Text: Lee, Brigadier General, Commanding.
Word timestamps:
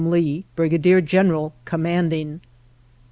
Lee, 0.09 0.45
Brigadier 0.55 0.99
General, 0.99 1.53
Commanding. 1.63 2.41